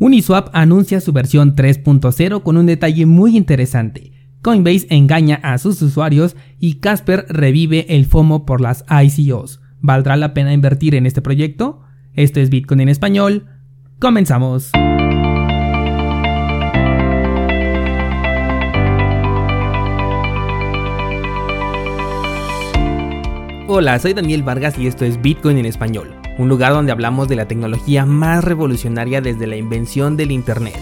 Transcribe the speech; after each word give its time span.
Uniswap 0.00 0.50
anuncia 0.52 1.00
su 1.00 1.12
versión 1.12 1.56
3.0 1.56 2.42
con 2.44 2.56
un 2.56 2.66
detalle 2.66 3.04
muy 3.04 3.36
interesante. 3.36 4.12
Coinbase 4.42 4.86
engaña 4.90 5.40
a 5.42 5.58
sus 5.58 5.82
usuarios 5.82 6.36
y 6.60 6.74
Casper 6.74 7.26
revive 7.28 7.84
el 7.88 8.06
FOMO 8.06 8.46
por 8.46 8.60
las 8.60 8.84
ICOs. 8.88 9.60
¿Valdrá 9.80 10.16
la 10.16 10.34
pena 10.34 10.52
invertir 10.52 10.94
en 10.94 11.04
este 11.04 11.20
proyecto? 11.20 11.82
Esto 12.14 12.38
es 12.38 12.48
Bitcoin 12.48 12.80
en 12.80 12.88
español. 12.88 13.46
Comenzamos. 13.98 14.70
Hola, 23.66 23.98
soy 23.98 24.14
Daniel 24.14 24.44
Vargas 24.44 24.78
y 24.78 24.86
esto 24.86 25.04
es 25.04 25.20
Bitcoin 25.20 25.58
en 25.58 25.66
español 25.66 26.17
un 26.38 26.48
lugar 26.48 26.72
donde 26.72 26.92
hablamos 26.92 27.28
de 27.28 27.34
la 27.34 27.48
tecnología 27.48 28.06
más 28.06 28.44
revolucionaria 28.44 29.20
desde 29.20 29.48
la 29.48 29.56
invención 29.56 30.16
del 30.16 30.30
Internet. 30.30 30.78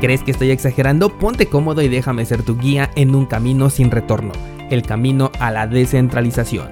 ¿Crees 0.00 0.22
que 0.22 0.30
estoy 0.30 0.50
exagerando? 0.50 1.08
Ponte 1.18 1.46
cómodo 1.46 1.82
y 1.82 1.88
déjame 1.88 2.24
ser 2.26 2.42
tu 2.42 2.56
guía 2.56 2.90
en 2.94 3.14
un 3.14 3.24
camino 3.24 3.70
sin 3.70 3.90
retorno, 3.90 4.32
el 4.70 4.82
camino 4.82 5.32
a 5.40 5.50
la 5.50 5.66
descentralización. 5.66 6.68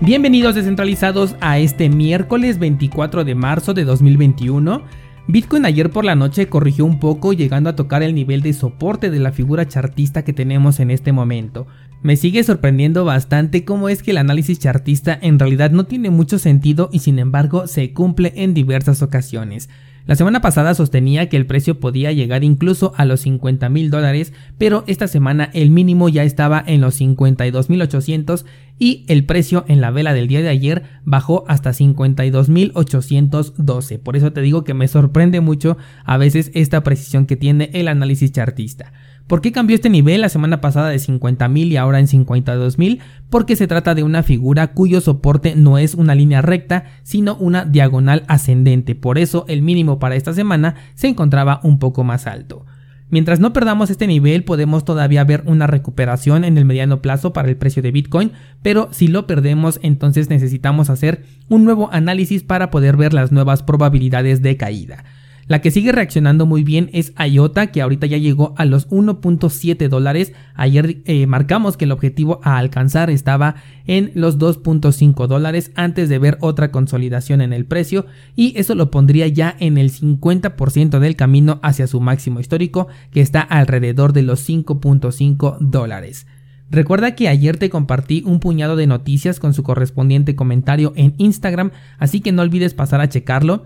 Bienvenidos 0.00 0.54
descentralizados 0.54 1.36
a 1.40 1.58
este 1.58 1.88
miércoles 1.88 2.58
24 2.58 3.24
de 3.24 3.34
marzo 3.34 3.74
de 3.74 3.84
2021 3.84 4.82
Bitcoin 5.28 5.66
ayer 5.66 5.90
por 5.90 6.04
la 6.04 6.14
noche 6.14 6.46
corrigió 6.48 6.84
un 6.84 7.00
poco 7.00 7.32
llegando 7.32 7.68
a 7.68 7.74
tocar 7.74 8.04
el 8.04 8.14
nivel 8.14 8.42
de 8.42 8.52
soporte 8.52 9.10
de 9.10 9.18
la 9.18 9.32
figura 9.32 9.66
chartista 9.66 10.22
que 10.22 10.32
tenemos 10.32 10.78
en 10.78 10.92
este 10.92 11.10
momento. 11.10 11.66
Me 12.00 12.16
sigue 12.16 12.44
sorprendiendo 12.44 13.04
bastante 13.04 13.64
cómo 13.64 13.88
es 13.88 14.04
que 14.04 14.12
el 14.12 14.18
análisis 14.18 14.60
chartista 14.60 15.18
en 15.20 15.40
realidad 15.40 15.72
no 15.72 15.84
tiene 15.84 16.10
mucho 16.10 16.38
sentido 16.38 16.90
y 16.92 17.00
sin 17.00 17.18
embargo 17.18 17.66
se 17.66 17.92
cumple 17.92 18.34
en 18.36 18.54
diversas 18.54 19.02
ocasiones. 19.02 19.68
La 20.06 20.14
semana 20.14 20.40
pasada 20.40 20.72
sostenía 20.74 21.28
que 21.28 21.36
el 21.36 21.46
precio 21.46 21.80
podía 21.80 22.12
llegar 22.12 22.44
incluso 22.44 22.92
a 22.96 23.04
los 23.04 23.22
50 23.22 23.68
mil 23.68 23.90
dólares, 23.90 24.32
pero 24.56 24.84
esta 24.86 25.08
semana 25.08 25.50
el 25.52 25.70
mínimo 25.70 26.08
ya 26.08 26.22
estaba 26.22 26.62
en 26.64 26.80
los 26.80 27.00
52.800 27.00 28.44
y 28.78 29.04
el 29.08 29.24
precio 29.24 29.64
en 29.66 29.80
la 29.80 29.90
vela 29.90 30.14
del 30.14 30.28
día 30.28 30.42
de 30.42 30.48
ayer 30.48 30.84
bajó 31.04 31.44
hasta 31.48 31.70
52.812. 31.70 33.98
Por 33.98 34.16
eso 34.16 34.32
te 34.32 34.42
digo 34.42 34.62
que 34.62 34.74
me 34.74 34.86
sorprende 34.86 35.40
mucho 35.40 35.76
a 36.04 36.18
veces 36.18 36.52
esta 36.54 36.84
precisión 36.84 37.26
que 37.26 37.34
tiene 37.34 37.70
el 37.72 37.88
análisis 37.88 38.30
chartista. 38.30 38.92
¿Por 39.26 39.40
qué 39.40 39.50
cambió 39.50 39.74
este 39.74 39.90
nivel 39.90 40.20
la 40.20 40.28
semana 40.28 40.60
pasada 40.60 40.88
de 40.88 40.98
50.000 40.98 41.66
y 41.66 41.76
ahora 41.76 41.98
en 41.98 42.06
52.000? 42.06 43.00
Porque 43.28 43.56
se 43.56 43.66
trata 43.66 43.96
de 43.96 44.04
una 44.04 44.22
figura 44.22 44.68
cuyo 44.68 45.00
soporte 45.00 45.56
no 45.56 45.78
es 45.78 45.94
una 45.94 46.14
línea 46.14 46.42
recta, 46.42 46.84
sino 47.02 47.34
una 47.36 47.64
diagonal 47.64 48.22
ascendente. 48.28 48.94
Por 48.94 49.18
eso 49.18 49.44
el 49.48 49.62
mínimo 49.62 49.98
para 49.98 50.14
esta 50.14 50.32
semana 50.32 50.76
se 50.94 51.08
encontraba 51.08 51.60
un 51.64 51.80
poco 51.80 52.04
más 52.04 52.28
alto. 52.28 52.66
Mientras 53.08 53.40
no 53.40 53.52
perdamos 53.52 53.90
este 53.90 54.06
nivel 54.06 54.44
podemos 54.44 54.84
todavía 54.84 55.24
ver 55.24 55.42
una 55.46 55.66
recuperación 55.66 56.44
en 56.44 56.58
el 56.58 56.64
mediano 56.64 57.02
plazo 57.02 57.32
para 57.32 57.48
el 57.48 57.56
precio 57.56 57.82
de 57.82 57.92
Bitcoin, 57.92 58.32
pero 58.62 58.88
si 58.90 59.06
lo 59.06 59.26
perdemos 59.26 59.78
entonces 59.82 60.28
necesitamos 60.28 60.90
hacer 60.90 61.24
un 61.48 61.64
nuevo 61.64 61.88
análisis 61.92 62.42
para 62.42 62.70
poder 62.70 62.96
ver 62.96 63.12
las 63.12 63.30
nuevas 63.30 63.62
probabilidades 63.62 64.42
de 64.42 64.56
caída. 64.56 65.04
La 65.48 65.60
que 65.60 65.70
sigue 65.70 65.92
reaccionando 65.92 66.44
muy 66.44 66.64
bien 66.64 66.90
es 66.92 67.12
IOTA, 67.16 67.68
que 67.68 67.80
ahorita 67.80 68.08
ya 68.08 68.16
llegó 68.16 68.52
a 68.56 68.64
los 68.64 68.88
1.7 68.88 69.88
dólares. 69.88 70.32
Ayer 70.54 71.02
eh, 71.04 71.26
marcamos 71.28 71.76
que 71.76 71.84
el 71.84 71.92
objetivo 71.92 72.40
a 72.42 72.58
alcanzar 72.58 73.10
estaba 73.10 73.54
en 73.86 74.10
los 74.14 74.40
2.5 74.40 75.28
dólares 75.28 75.70
antes 75.76 76.08
de 76.08 76.18
ver 76.18 76.36
otra 76.40 76.72
consolidación 76.72 77.40
en 77.40 77.52
el 77.52 77.64
precio 77.64 78.06
y 78.34 78.58
eso 78.58 78.74
lo 78.74 78.90
pondría 78.90 79.28
ya 79.28 79.54
en 79.60 79.78
el 79.78 79.92
50% 79.92 80.98
del 80.98 81.14
camino 81.14 81.60
hacia 81.62 81.86
su 81.86 82.00
máximo 82.00 82.40
histórico 82.40 82.88
que 83.12 83.20
está 83.20 83.40
alrededor 83.40 84.12
de 84.12 84.22
los 84.22 84.48
5.5 84.48 85.58
dólares. 85.60 86.26
Recuerda 86.68 87.14
que 87.14 87.28
ayer 87.28 87.56
te 87.56 87.70
compartí 87.70 88.24
un 88.26 88.40
puñado 88.40 88.74
de 88.74 88.88
noticias 88.88 89.38
con 89.38 89.54
su 89.54 89.62
correspondiente 89.62 90.34
comentario 90.34 90.92
en 90.96 91.14
Instagram, 91.18 91.70
así 91.98 92.20
que 92.20 92.32
no 92.32 92.42
olvides 92.42 92.74
pasar 92.74 93.00
a 93.00 93.08
checarlo. 93.08 93.64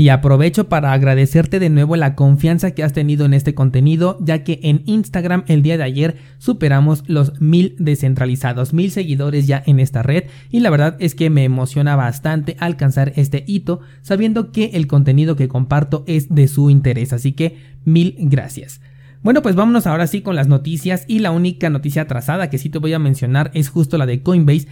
Y 0.00 0.08
aprovecho 0.08 0.70
para 0.70 0.94
agradecerte 0.94 1.58
de 1.58 1.68
nuevo 1.68 1.94
la 1.94 2.14
confianza 2.14 2.70
que 2.70 2.82
has 2.82 2.94
tenido 2.94 3.26
en 3.26 3.34
este 3.34 3.54
contenido, 3.54 4.16
ya 4.22 4.44
que 4.44 4.58
en 4.62 4.82
Instagram 4.86 5.44
el 5.46 5.60
día 5.60 5.76
de 5.76 5.82
ayer 5.82 6.16
superamos 6.38 7.04
los 7.06 7.38
mil 7.38 7.76
descentralizados, 7.78 8.72
mil 8.72 8.90
seguidores 8.90 9.46
ya 9.46 9.62
en 9.66 9.78
esta 9.78 10.02
red. 10.02 10.24
Y 10.48 10.60
la 10.60 10.70
verdad 10.70 10.96
es 11.00 11.14
que 11.14 11.28
me 11.28 11.44
emociona 11.44 11.96
bastante 11.96 12.56
alcanzar 12.60 13.12
este 13.16 13.44
hito 13.46 13.80
sabiendo 14.00 14.52
que 14.52 14.70
el 14.72 14.86
contenido 14.86 15.36
que 15.36 15.48
comparto 15.48 16.02
es 16.06 16.34
de 16.34 16.48
su 16.48 16.70
interés, 16.70 17.12
así 17.12 17.32
que 17.32 17.58
mil 17.84 18.14
gracias. 18.20 18.80
Bueno, 19.22 19.42
pues 19.42 19.54
vámonos 19.54 19.86
ahora 19.86 20.06
sí 20.06 20.22
con 20.22 20.34
las 20.34 20.48
noticias. 20.48 21.04
Y 21.08 21.18
la 21.18 21.30
única 21.30 21.68
noticia 21.68 22.00
atrasada 22.00 22.48
que 22.48 22.56
sí 22.56 22.70
te 22.70 22.78
voy 22.78 22.94
a 22.94 22.98
mencionar 22.98 23.50
es 23.52 23.68
justo 23.68 23.98
la 23.98 24.06
de 24.06 24.22
Coinbase 24.22 24.66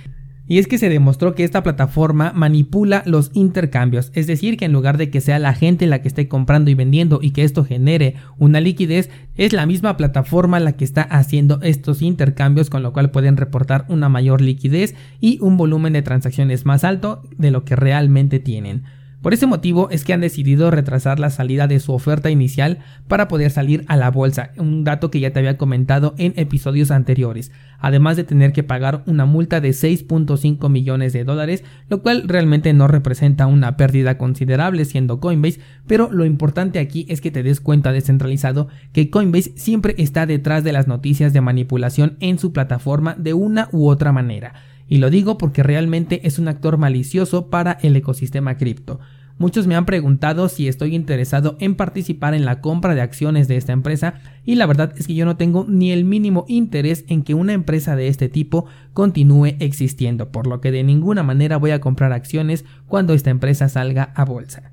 y 0.48 0.58
es 0.58 0.66
que 0.66 0.78
se 0.78 0.88
demostró 0.88 1.34
que 1.34 1.44
esta 1.44 1.62
plataforma 1.62 2.32
manipula 2.34 3.02
los 3.06 3.30
intercambios, 3.34 4.10
es 4.14 4.26
decir, 4.26 4.56
que 4.56 4.64
en 4.64 4.72
lugar 4.72 4.96
de 4.96 5.10
que 5.10 5.20
sea 5.20 5.38
la 5.38 5.54
gente 5.54 5.86
la 5.86 6.00
que 6.00 6.08
esté 6.08 6.26
comprando 6.26 6.70
y 6.70 6.74
vendiendo 6.74 7.20
y 7.22 7.32
que 7.32 7.44
esto 7.44 7.64
genere 7.64 8.14
una 8.38 8.60
liquidez, 8.60 9.10
es 9.36 9.52
la 9.52 9.66
misma 9.66 9.96
plataforma 9.96 10.58
la 10.58 10.72
que 10.72 10.84
está 10.84 11.02
haciendo 11.02 11.60
estos 11.62 12.00
intercambios, 12.00 12.70
con 12.70 12.82
lo 12.82 12.92
cual 12.92 13.10
pueden 13.10 13.36
reportar 13.36 13.84
una 13.88 14.08
mayor 14.08 14.40
liquidez 14.40 14.94
y 15.20 15.38
un 15.42 15.56
volumen 15.56 15.92
de 15.92 16.02
transacciones 16.02 16.64
más 16.64 16.82
alto 16.82 17.22
de 17.36 17.50
lo 17.50 17.64
que 17.64 17.76
realmente 17.76 18.40
tienen. 18.40 18.84
Por 19.22 19.34
ese 19.34 19.48
motivo 19.48 19.90
es 19.90 20.04
que 20.04 20.12
han 20.12 20.20
decidido 20.20 20.70
retrasar 20.70 21.18
la 21.18 21.30
salida 21.30 21.66
de 21.66 21.80
su 21.80 21.92
oferta 21.92 22.30
inicial 22.30 22.78
para 23.08 23.26
poder 23.26 23.50
salir 23.50 23.84
a 23.88 23.96
la 23.96 24.12
bolsa, 24.12 24.52
un 24.58 24.84
dato 24.84 25.10
que 25.10 25.18
ya 25.18 25.32
te 25.32 25.40
había 25.40 25.58
comentado 25.58 26.14
en 26.18 26.34
episodios 26.36 26.92
anteriores, 26.92 27.50
además 27.80 28.16
de 28.16 28.22
tener 28.22 28.52
que 28.52 28.62
pagar 28.62 29.02
una 29.06 29.24
multa 29.24 29.60
de 29.60 29.70
6.5 29.70 30.68
millones 30.70 31.12
de 31.12 31.24
dólares, 31.24 31.64
lo 31.88 32.00
cual 32.00 32.28
realmente 32.28 32.72
no 32.72 32.86
representa 32.86 33.48
una 33.48 33.76
pérdida 33.76 34.18
considerable 34.18 34.84
siendo 34.84 35.18
Coinbase, 35.18 35.58
pero 35.88 36.12
lo 36.12 36.24
importante 36.24 36.78
aquí 36.78 37.04
es 37.08 37.20
que 37.20 37.32
te 37.32 37.42
des 37.42 37.60
cuenta 37.60 37.90
descentralizado 37.90 38.68
que 38.92 39.10
Coinbase 39.10 39.52
siempre 39.56 39.96
está 39.98 40.26
detrás 40.26 40.62
de 40.62 40.72
las 40.72 40.86
noticias 40.86 41.32
de 41.32 41.40
manipulación 41.40 42.18
en 42.20 42.38
su 42.38 42.52
plataforma 42.52 43.16
de 43.18 43.34
una 43.34 43.68
u 43.72 43.88
otra 43.88 44.12
manera. 44.12 44.54
Y 44.88 44.98
lo 44.98 45.10
digo 45.10 45.38
porque 45.38 45.62
realmente 45.62 46.26
es 46.26 46.38
un 46.38 46.48
actor 46.48 46.78
malicioso 46.78 47.50
para 47.50 47.72
el 47.82 47.94
ecosistema 47.94 48.56
cripto. 48.56 48.98
Muchos 49.38 49.68
me 49.68 49.76
han 49.76 49.86
preguntado 49.86 50.48
si 50.48 50.66
estoy 50.66 50.96
interesado 50.96 51.56
en 51.60 51.76
participar 51.76 52.34
en 52.34 52.44
la 52.44 52.60
compra 52.60 52.96
de 52.96 53.02
acciones 53.02 53.46
de 53.46 53.56
esta 53.56 53.72
empresa 53.72 54.14
y 54.44 54.56
la 54.56 54.66
verdad 54.66 54.92
es 54.96 55.06
que 55.06 55.14
yo 55.14 55.24
no 55.26 55.36
tengo 55.36 55.64
ni 55.68 55.92
el 55.92 56.04
mínimo 56.04 56.44
interés 56.48 57.04
en 57.06 57.22
que 57.22 57.34
una 57.34 57.52
empresa 57.52 57.94
de 57.94 58.08
este 58.08 58.28
tipo 58.28 58.66
continúe 58.94 59.54
existiendo, 59.60 60.32
por 60.32 60.48
lo 60.48 60.60
que 60.60 60.72
de 60.72 60.82
ninguna 60.82 61.22
manera 61.22 61.56
voy 61.56 61.70
a 61.70 61.80
comprar 61.80 62.12
acciones 62.12 62.64
cuando 62.88 63.14
esta 63.14 63.30
empresa 63.30 63.68
salga 63.68 64.12
a 64.16 64.24
bolsa. 64.24 64.72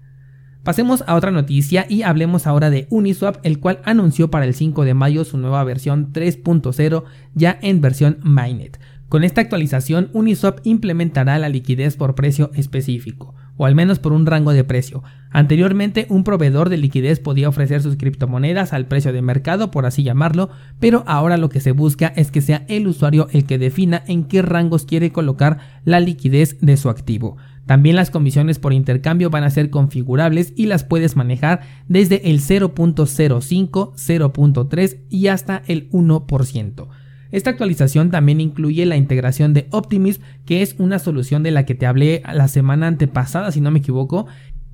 Pasemos 0.64 1.04
a 1.06 1.14
otra 1.14 1.30
noticia 1.30 1.86
y 1.88 2.02
hablemos 2.02 2.48
ahora 2.48 2.72
de 2.72 2.88
Uniswap, 2.90 3.38
el 3.44 3.60
cual 3.60 3.82
anunció 3.86 4.32
para 4.32 4.46
el 4.46 4.56
5 4.56 4.84
de 4.84 4.96
mayo 4.96 5.24
su 5.26 5.38
nueva 5.38 5.64
versión 5.64 6.12
3.0 6.12 7.04
ya 7.36 7.60
en 7.62 7.82
versión 7.82 8.18
Mainnet. 8.24 8.80
Con 9.10 9.24
esta 9.24 9.40
actualización, 9.40 10.10
Uniswap 10.14 10.60
implementará 10.64 11.38
la 11.38 11.48
liquidez 11.48 11.96
por 11.96 12.16
precio 12.16 12.50
específico, 12.56 13.36
o 13.56 13.68
al 13.68 13.76
menos 13.76 14.00
por 14.00 14.14
un 14.14 14.26
rango 14.26 14.52
de 14.52 14.64
precio. 14.64 15.04
Anteriormente, 15.30 16.08
un 16.10 16.24
proveedor 16.24 16.70
de 16.70 16.78
liquidez 16.78 17.20
podía 17.20 17.48
ofrecer 17.48 17.84
sus 17.84 17.98
criptomonedas 17.98 18.74
al 18.74 18.88
precio 18.88 19.14
de 19.14 19.22
mercado, 19.22 19.70
por 19.70 19.86
así 19.86 20.02
llamarlo, 20.02 20.50
pero 20.80 21.04
ahora 21.06 21.38
lo 21.38 21.50
que 21.50 21.60
se 21.60 21.72
busca 21.72 22.08
es 22.16 22.32
que 22.32 22.42
sea 22.42 22.66
el 22.68 22.88
usuario 22.88 23.28
el 23.32 23.46
que 23.46 23.60
defina 23.60 24.04
en 24.08 24.24
qué 24.24 24.42
rangos 24.42 24.86
quiere 24.86 25.12
colocar 25.12 25.60
la 25.86 26.00
liquidez 26.00 26.58
de 26.62 26.76
su 26.76 26.90
activo. 26.90 27.38
También 27.68 27.96
las 27.96 28.10
comisiones 28.10 28.58
por 28.58 28.74
intercambio 28.74 29.30
van 29.30 29.44
a 29.44 29.50
ser 29.52 29.70
configurables 29.70 30.54
y 30.56 30.66
las 30.66 30.84
puedes 30.84 31.16
manejar 31.16 31.62
desde 31.88 32.30
el 32.30 32.40
0.05, 32.40 33.94
0.3 33.94 34.98
y 35.10 35.28
hasta 35.28 35.62
el 35.68 35.90
1%. 35.92 36.88
Esta 37.32 37.50
actualización 37.50 38.12
también 38.12 38.40
incluye 38.40 38.86
la 38.86 38.98
integración 38.98 39.54
de 39.54 39.68
Optimism, 39.72 40.22
que 40.46 40.62
es 40.62 40.76
una 40.78 41.00
solución 41.00 41.44
de 41.44 41.52
la 41.52 41.66
que 41.66 41.76
te 41.76 41.86
hablé 41.86 42.22
la 42.32 42.48
semana 42.48 42.88
antepasada, 42.88 43.52
si 43.52 43.62
no 43.62 43.72
me 43.72 43.80
equivoco, 43.80 44.28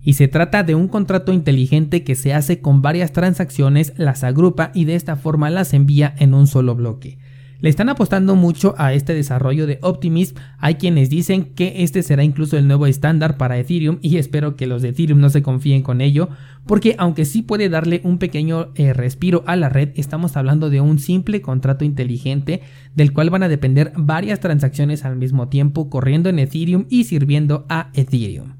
y 0.03 0.13
se 0.13 0.27
trata 0.27 0.63
de 0.63 0.75
un 0.75 0.87
contrato 0.87 1.31
inteligente 1.31 2.03
que 2.03 2.15
se 2.15 2.33
hace 2.33 2.59
con 2.59 2.81
varias 2.81 3.13
transacciones, 3.13 3.93
las 3.97 4.23
agrupa 4.23 4.71
y 4.73 4.85
de 4.85 4.95
esta 4.95 5.15
forma 5.15 5.49
las 5.49 5.73
envía 5.73 6.13
en 6.17 6.33
un 6.33 6.47
solo 6.47 6.75
bloque. 6.75 7.19
Le 7.61 7.69
están 7.69 7.89
apostando 7.89 8.35
mucho 8.35 8.73
a 8.79 8.93
este 8.93 9.13
desarrollo 9.13 9.67
de 9.67 9.77
Optimism. 9.83 10.35
Hay 10.57 10.75
quienes 10.75 11.11
dicen 11.11 11.53
que 11.53 11.83
este 11.83 12.01
será 12.01 12.23
incluso 12.23 12.57
el 12.57 12.67
nuevo 12.67 12.87
estándar 12.87 13.37
para 13.37 13.59
Ethereum 13.59 13.99
y 14.01 14.17
espero 14.17 14.55
que 14.55 14.65
los 14.65 14.81
de 14.81 14.89
Ethereum 14.89 15.19
no 15.19 15.29
se 15.29 15.43
confíen 15.43 15.83
con 15.83 16.01
ello, 16.01 16.29
porque 16.65 16.95
aunque 16.97 17.23
sí 17.23 17.43
puede 17.43 17.69
darle 17.69 18.01
un 18.03 18.17
pequeño 18.17 18.71
eh, 18.73 18.93
respiro 18.93 19.43
a 19.45 19.55
la 19.55 19.69
red, 19.69 19.89
estamos 19.95 20.37
hablando 20.37 20.71
de 20.71 20.81
un 20.81 20.97
simple 20.97 21.41
contrato 21.41 21.85
inteligente 21.85 22.61
del 22.95 23.13
cual 23.13 23.29
van 23.29 23.43
a 23.43 23.49
depender 23.49 23.93
varias 23.95 24.39
transacciones 24.39 25.05
al 25.05 25.15
mismo 25.15 25.47
tiempo 25.47 25.87
corriendo 25.87 26.29
en 26.29 26.39
Ethereum 26.39 26.87
y 26.89 27.03
sirviendo 27.03 27.67
a 27.69 27.91
Ethereum 27.93 28.55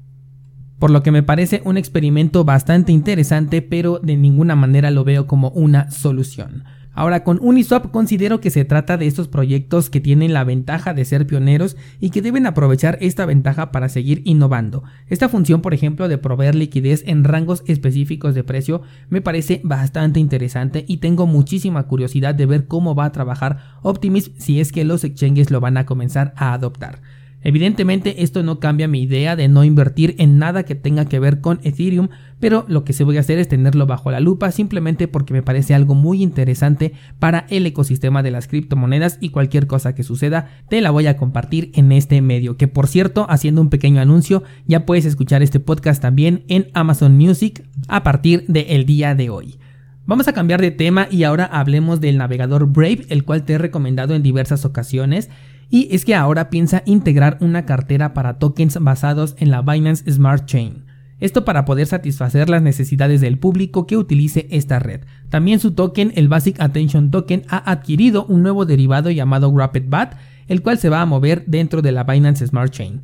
por 0.78 0.90
lo 0.90 1.04
que 1.04 1.12
me 1.12 1.22
parece 1.22 1.62
un 1.64 1.76
experimento 1.76 2.44
bastante 2.44 2.90
interesante, 2.90 3.62
pero 3.62 4.00
de 4.00 4.16
ninguna 4.16 4.56
manera 4.56 4.90
lo 4.90 5.04
veo 5.04 5.28
como 5.28 5.50
una 5.50 5.92
solución. 5.92 6.64
Ahora 6.94 7.24
con 7.24 7.38
Uniswap 7.40 7.90
considero 7.90 8.40
que 8.40 8.50
se 8.50 8.64
trata 8.66 8.98
de 8.98 9.06
estos 9.06 9.28
proyectos 9.28 9.88
que 9.88 10.00
tienen 10.00 10.34
la 10.34 10.44
ventaja 10.44 10.92
de 10.92 11.04
ser 11.06 11.26
pioneros 11.26 11.76
y 12.00 12.10
que 12.10 12.20
deben 12.20 12.46
aprovechar 12.46 12.98
esta 13.00 13.24
ventaja 13.24 13.72
para 13.72 13.88
seguir 13.88 14.20
innovando. 14.24 14.82
Esta 15.08 15.30
función, 15.30 15.62
por 15.62 15.72
ejemplo, 15.72 16.08
de 16.08 16.18
proveer 16.18 16.54
liquidez 16.54 17.02
en 17.06 17.24
rangos 17.24 17.62
específicos 17.66 18.34
de 18.34 18.44
precio 18.44 18.82
me 19.08 19.22
parece 19.22 19.62
bastante 19.64 20.20
interesante 20.20 20.84
y 20.86 20.98
tengo 20.98 21.26
muchísima 21.26 21.86
curiosidad 21.86 22.34
de 22.34 22.46
ver 22.46 22.66
cómo 22.66 22.94
va 22.94 23.06
a 23.06 23.12
trabajar 23.12 23.58
Optimism 23.82 24.32
si 24.36 24.60
es 24.60 24.70
que 24.70 24.84
los 24.84 25.04
exchanges 25.04 25.50
lo 25.50 25.60
van 25.60 25.78
a 25.78 25.86
comenzar 25.86 26.34
a 26.36 26.52
adoptar. 26.52 27.00
Evidentemente 27.44 28.22
esto 28.22 28.42
no 28.42 28.60
cambia 28.60 28.86
mi 28.86 29.02
idea 29.02 29.34
de 29.34 29.48
no 29.48 29.64
invertir 29.64 30.14
en 30.18 30.38
nada 30.38 30.62
que 30.62 30.74
tenga 30.74 31.06
que 31.06 31.18
ver 31.18 31.40
con 31.40 31.60
Ethereum, 31.64 32.08
pero 32.38 32.64
lo 32.68 32.84
que 32.84 32.92
se 32.92 33.04
voy 33.04 33.16
a 33.16 33.20
hacer 33.20 33.38
es 33.38 33.48
tenerlo 33.48 33.86
bajo 33.86 34.10
la 34.10 34.20
lupa 34.20 34.50
simplemente 34.52 35.08
porque 35.08 35.32
me 35.32 35.42
parece 35.42 35.74
algo 35.74 35.94
muy 35.94 36.22
interesante 36.22 36.92
para 37.18 37.46
el 37.50 37.66
ecosistema 37.66 38.22
de 38.22 38.30
las 38.30 38.46
criptomonedas 38.46 39.18
y 39.20 39.30
cualquier 39.30 39.66
cosa 39.66 39.94
que 39.94 40.04
suceda 40.04 40.50
te 40.68 40.80
la 40.80 40.90
voy 40.90 41.06
a 41.06 41.16
compartir 41.16 41.72
en 41.74 41.90
este 41.90 42.20
medio, 42.20 42.56
que 42.56 42.68
por 42.68 42.86
cierto, 42.86 43.26
haciendo 43.28 43.60
un 43.60 43.70
pequeño 43.70 44.00
anuncio, 44.00 44.44
ya 44.66 44.86
puedes 44.86 45.04
escuchar 45.04 45.42
este 45.42 45.60
podcast 45.60 46.00
también 46.00 46.44
en 46.48 46.68
Amazon 46.74 47.16
Music 47.16 47.64
a 47.88 48.02
partir 48.04 48.44
del 48.46 48.86
día 48.86 49.14
de 49.14 49.30
hoy. 49.30 49.58
Vamos 50.04 50.26
a 50.26 50.32
cambiar 50.32 50.60
de 50.60 50.72
tema 50.72 51.06
y 51.10 51.22
ahora 51.22 51.44
hablemos 51.44 52.00
del 52.00 52.18
navegador 52.18 52.66
Brave, 52.66 53.06
el 53.08 53.24
cual 53.24 53.44
te 53.44 53.52
he 53.52 53.58
recomendado 53.58 54.14
en 54.16 54.22
diversas 54.22 54.64
ocasiones 54.64 55.30
y 55.70 55.88
es 55.94 56.04
que 56.04 56.14
ahora 56.14 56.50
piensa 56.50 56.82
integrar 56.86 57.38
una 57.40 57.64
cartera 57.64 58.14
para 58.14 58.38
tokens 58.38 58.78
basados 58.80 59.34
en 59.38 59.50
la 59.50 59.62
Binance 59.62 60.10
Smart 60.10 60.44
Chain. 60.46 60.84
Esto 61.22 61.44
para 61.44 61.64
poder 61.64 61.86
satisfacer 61.86 62.48
las 62.48 62.62
necesidades 62.62 63.20
del 63.20 63.38
público 63.38 63.86
que 63.86 63.96
utilice 63.96 64.48
esta 64.50 64.80
red. 64.80 65.02
También 65.28 65.60
su 65.60 65.70
token, 65.70 66.12
el 66.16 66.28
Basic 66.28 66.60
Attention 66.60 67.12
Token, 67.12 67.44
ha 67.48 67.70
adquirido 67.70 68.26
un 68.26 68.42
nuevo 68.42 68.66
derivado 68.66 69.08
llamado 69.08 69.56
Rapid 69.56 69.84
BAT, 69.86 70.14
el 70.48 70.62
cual 70.62 70.78
se 70.78 70.88
va 70.88 71.00
a 71.00 71.06
mover 71.06 71.44
dentro 71.46 71.80
de 71.80 71.92
la 71.92 72.02
Binance 72.02 72.44
Smart 72.46 72.72
Chain. 72.72 73.02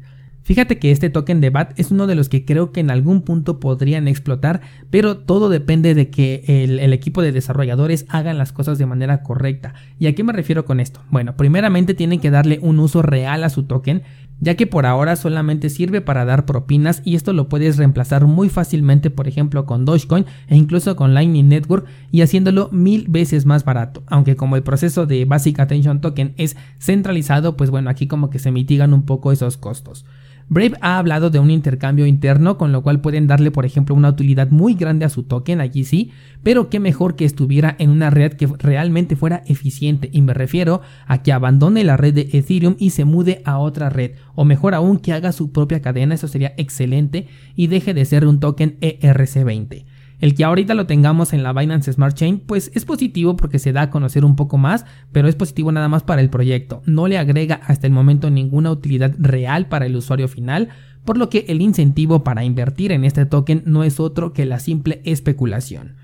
Fíjate 0.48 0.78
que 0.78 0.90
este 0.90 1.10
token 1.10 1.42
de 1.42 1.50
BAT 1.50 1.78
es 1.78 1.90
uno 1.90 2.06
de 2.06 2.14
los 2.14 2.30
que 2.30 2.46
creo 2.46 2.72
que 2.72 2.80
en 2.80 2.90
algún 2.90 3.20
punto 3.20 3.60
podrían 3.60 4.08
explotar, 4.08 4.62
pero 4.88 5.18
todo 5.18 5.50
depende 5.50 5.94
de 5.94 6.08
que 6.08 6.42
el, 6.46 6.90
equipo 6.94 7.20
de 7.20 7.32
desarrolladores 7.32 8.06
hagan 8.08 8.38
las 8.38 8.50
cosas 8.52 8.78
de 8.78 8.86
manera 8.86 9.22
correcta. 9.22 9.74
¿Y 9.98 10.06
a 10.06 10.14
qué 10.14 10.24
me 10.24 10.32
refiero 10.32 10.64
con 10.64 10.80
esto? 10.80 11.02
Bueno, 11.10 11.36
primeramente 11.36 11.92
tienen 11.92 12.18
que 12.18 12.30
darle 12.30 12.60
un 12.62 12.78
uso 12.78 13.02
real 13.02 13.44
a 13.44 13.50
su 13.50 13.64
token, 13.64 14.04
ya 14.40 14.54
que 14.54 14.66
por 14.66 14.86
ahora 14.86 15.16
solamente 15.16 15.68
sirve 15.68 16.00
para 16.00 16.24
dar 16.24 16.46
propinas 16.46 17.02
y 17.04 17.16
esto 17.16 17.34
lo 17.34 17.50
puedes 17.50 17.76
reemplazar 17.76 18.24
muy 18.24 18.48
fácilmente 18.48 19.10
por 19.10 19.28
ejemplo 19.28 19.66
con 19.66 19.84
Dogecoin 19.84 20.24
e 20.46 20.56
incluso 20.56 20.96
con 20.96 21.12
Lightning 21.12 21.48
Network 21.48 21.86
y 22.10 22.22
haciéndolo 22.22 22.70
mil 22.72 23.06
veces 23.08 23.46
más 23.46 23.64
barato 23.64 24.04
aunque 24.06 24.36
como 24.36 24.54
el 24.54 24.62
proceso 24.62 25.06
de 25.06 25.24
Basic 25.24 25.58
Attention 25.58 26.00
Token 26.00 26.34
es 26.36 26.56
centralizado 26.78 27.56
pues 27.56 27.70
bueno 27.70 27.90
aquí 27.90 28.06
como 28.06 28.30
que 28.30 28.38
se 28.38 28.52
mitigan 28.52 28.94
un 28.94 29.02
poco 29.02 29.32
esos 29.32 29.56
costos 29.56 30.04
Brave 30.50 30.76
ha 30.80 30.98
hablado 30.98 31.28
de 31.28 31.38
un 31.38 31.50
intercambio 31.50 32.06
interno, 32.06 32.56
con 32.56 32.72
lo 32.72 32.82
cual 32.82 33.02
pueden 33.02 33.26
darle, 33.26 33.50
por 33.50 33.66
ejemplo, 33.66 33.94
una 33.94 34.08
utilidad 34.08 34.50
muy 34.50 34.74
grande 34.74 35.04
a 35.04 35.10
su 35.10 35.24
token, 35.24 35.60
allí 35.60 35.84
sí, 35.84 36.10
pero 36.42 36.70
qué 36.70 36.80
mejor 36.80 37.16
que 37.16 37.26
estuviera 37.26 37.76
en 37.78 37.90
una 37.90 38.08
red 38.08 38.32
que 38.32 38.46
realmente 38.58 39.14
fuera 39.14 39.42
eficiente, 39.46 40.08
y 40.10 40.22
me 40.22 40.32
refiero 40.32 40.80
a 41.06 41.22
que 41.22 41.32
abandone 41.32 41.84
la 41.84 41.98
red 41.98 42.14
de 42.14 42.28
Ethereum 42.32 42.76
y 42.78 42.90
se 42.90 43.04
mude 43.04 43.42
a 43.44 43.58
otra 43.58 43.90
red, 43.90 44.12
o 44.34 44.46
mejor 44.46 44.74
aún 44.74 44.98
que 44.98 45.12
haga 45.12 45.32
su 45.32 45.52
propia 45.52 45.82
cadena, 45.82 46.14
eso 46.14 46.28
sería 46.28 46.54
excelente, 46.56 47.28
y 47.54 47.66
deje 47.66 47.92
de 47.92 48.06
ser 48.06 48.26
un 48.26 48.40
token 48.40 48.78
ERC20. 48.80 49.84
El 50.20 50.34
que 50.34 50.44
ahorita 50.44 50.74
lo 50.74 50.86
tengamos 50.86 51.32
en 51.32 51.44
la 51.44 51.52
Binance 51.52 51.92
Smart 51.92 52.16
Chain, 52.16 52.40
pues 52.40 52.72
es 52.74 52.84
positivo 52.84 53.36
porque 53.36 53.60
se 53.60 53.72
da 53.72 53.82
a 53.82 53.90
conocer 53.90 54.24
un 54.24 54.34
poco 54.34 54.58
más, 54.58 54.84
pero 55.12 55.28
es 55.28 55.36
positivo 55.36 55.70
nada 55.70 55.88
más 55.88 56.02
para 56.02 56.20
el 56.20 56.28
proyecto. 56.28 56.82
No 56.86 57.06
le 57.06 57.18
agrega 57.18 57.60
hasta 57.66 57.86
el 57.86 57.92
momento 57.92 58.28
ninguna 58.28 58.72
utilidad 58.72 59.14
real 59.18 59.68
para 59.68 59.86
el 59.86 59.94
usuario 59.94 60.26
final, 60.26 60.70
por 61.04 61.18
lo 61.18 61.30
que 61.30 61.44
el 61.48 61.60
incentivo 61.60 62.24
para 62.24 62.44
invertir 62.44 62.90
en 62.90 63.04
este 63.04 63.26
token 63.26 63.62
no 63.64 63.84
es 63.84 64.00
otro 64.00 64.32
que 64.32 64.44
la 64.44 64.58
simple 64.58 65.00
especulación. 65.04 65.96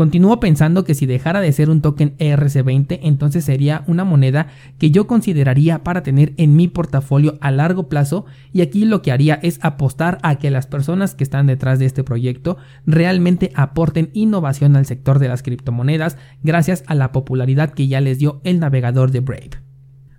Continúo 0.00 0.40
pensando 0.40 0.84
que 0.84 0.94
si 0.94 1.04
dejara 1.04 1.42
de 1.42 1.52
ser 1.52 1.68
un 1.68 1.82
token 1.82 2.16
ERC20, 2.16 3.00
entonces 3.02 3.44
sería 3.44 3.84
una 3.86 4.02
moneda 4.02 4.46
que 4.78 4.90
yo 4.90 5.06
consideraría 5.06 5.84
para 5.84 6.02
tener 6.02 6.32
en 6.38 6.56
mi 6.56 6.68
portafolio 6.68 7.36
a 7.42 7.50
largo 7.50 7.90
plazo 7.90 8.24
y 8.50 8.62
aquí 8.62 8.86
lo 8.86 9.02
que 9.02 9.12
haría 9.12 9.38
es 9.42 9.58
apostar 9.60 10.16
a 10.22 10.36
que 10.36 10.50
las 10.50 10.66
personas 10.66 11.14
que 11.14 11.22
están 11.22 11.46
detrás 11.46 11.78
de 11.78 11.84
este 11.84 12.02
proyecto 12.02 12.56
realmente 12.86 13.52
aporten 13.54 14.08
innovación 14.14 14.74
al 14.74 14.86
sector 14.86 15.18
de 15.18 15.28
las 15.28 15.42
criptomonedas 15.42 16.16
gracias 16.42 16.82
a 16.86 16.94
la 16.94 17.12
popularidad 17.12 17.68
que 17.68 17.86
ya 17.86 18.00
les 18.00 18.18
dio 18.18 18.40
el 18.42 18.58
navegador 18.58 19.10
de 19.10 19.20
Brave. 19.20 19.69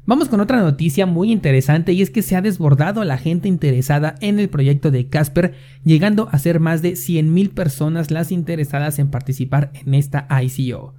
Vamos 0.03 0.29
con 0.29 0.39
otra 0.39 0.59
noticia 0.61 1.05
muy 1.05 1.31
interesante 1.31 1.93
y 1.93 2.01
es 2.01 2.09
que 2.09 2.23
se 2.23 2.35
ha 2.35 2.41
desbordado 2.41 3.03
la 3.03 3.19
gente 3.19 3.47
interesada 3.47 4.15
en 4.19 4.39
el 4.39 4.49
proyecto 4.49 4.89
de 4.89 5.07
Casper, 5.07 5.53
llegando 5.83 6.27
a 6.31 6.39
ser 6.39 6.59
más 6.59 6.81
de 6.81 6.93
100.000 6.93 7.53
personas 7.53 8.09
las 8.09 8.31
interesadas 8.31 8.97
en 8.97 9.11
participar 9.11 9.71
en 9.85 9.93
esta 9.93 10.27
ICO. 10.41 10.95